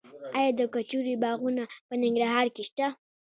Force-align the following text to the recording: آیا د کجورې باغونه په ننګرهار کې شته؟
آیا 0.37 0.51
د 0.59 0.61
کجورې 0.73 1.15
باغونه 1.23 1.63
په 1.87 1.93
ننګرهار 2.01 2.47
کې 2.55 2.63
شته؟ 2.69 2.87